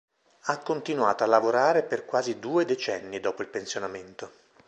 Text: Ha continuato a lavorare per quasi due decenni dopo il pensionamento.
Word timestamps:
Ha 0.45 0.57
continuato 0.57 1.23
a 1.23 1.27
lavorare 1.27 1.83
per 1.83 2.05
quasi 2.05 2.39
due 2.39 2.65
decenni 2.65 3.19
dopo 3.19 3.43
il 3.43 3.49
pensionamento. 3.49 4.31